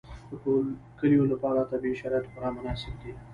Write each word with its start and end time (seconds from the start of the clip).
د 0.29 0.31
کلیو 0.99 1.23
لپاره 1.33 1.69
طبیعي 1.71 1.95
شرایط 2.01 2.25
خورا 2.31 2.49
مناسب 2.57 2.93
دي. 3.01 3.11